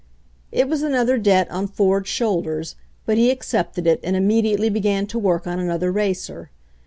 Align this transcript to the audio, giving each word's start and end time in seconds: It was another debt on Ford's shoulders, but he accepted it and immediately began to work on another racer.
It 0.51 0.67
was 0.67 0.81
another 0.81 1.19
debt 1.19 1.47
on 1.51 1.67
Ford's 1.67 2.09
shoulders, 2.09 2.73
but 3.05 3.19
he 3.19 3.29
accepted 3.29 3.85
it 3.85 3.99
and 4.03 4.15
immediately 4.15 4.67
began 4.71 5.05
to 5.05 5.19
work 5.19 5.45
on 5.45 5.59
another 5.59 5.91
racer. 5.91 6.49